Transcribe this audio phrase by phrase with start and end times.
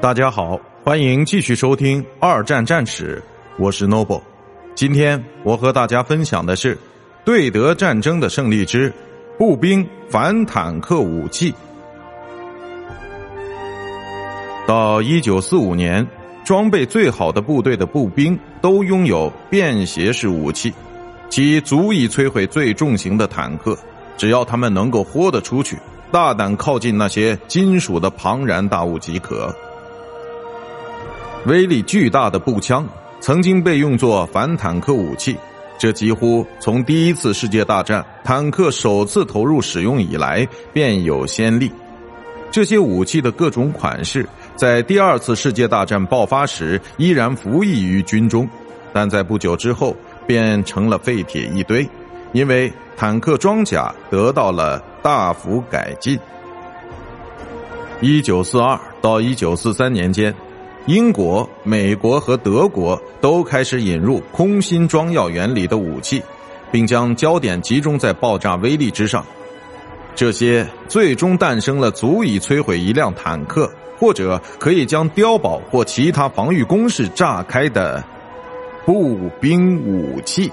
[0.00, 3.22] 大家好，欢迎继续收听《二战战史》，
[3.62, 4.22] 我是 Noble。
[4.74, 6.78] 今天我和大家分享的是
[7.26, 8.90] 对德战争的胜利之
[9.38, 11.54] 步兵反坦克武器。
[14.66, 16.06] 到一九四五年，
[16.42, 20.72] 装备最好的部队的步兵都拥有便携式武器，
[21.28, 23.76] 其足以摧毁最重型的坦克，
[24.16, 25.76] 只要他们能够豁得出去，
[26.14, 29.52] 大胆靠近那些金属的庞然大物即可。
[31.46, 32.86] 威力巨大的步枪
[33.18, 35.36] 曾经被用作反坦克武器，
[35.76, 41.68] 这几乎从第一次世界大战坦克首次投入使用以来便有先例。
[42.48, 44.24] 这些武器的各种款式
[44.54, 48.48] 在第二次世界大战爆发时依然服役于军中，
[48.92, 49.96] 但在不久之后
[50.28, 51.84] 便成了废铁一堆，
[52.32, 56.18] 因为坦克装甲得到了大幅改进。
[58.00, 60.34] 一九四二到一九四三年间。
[60.86, 66.22] 英国、美国和德国都开始引入空心装药原理的武器，
[66.70, 69.24] 并将焦点集中在爆炸威力之上。
[70.14, 78.04] 这些最终诞生了足以摧毁一辆坦克，或者可以将碉堡或其他防御工事炸开的
[78.84, 80.52] 步兵武器。